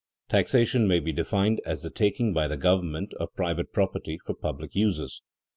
[0.31, 4.73] _Taxation may be defined as the taking by the government of private property for public
[4.73, 5.21] uses.